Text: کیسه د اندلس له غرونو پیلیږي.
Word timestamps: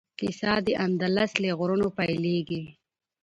کیسه 0.19 0.53
د 0.65 0.67
اندلس 0.85 1.31
له 1.43 1.49
غرونو 1.59 1.87
پیلیږي. 1.97 2.63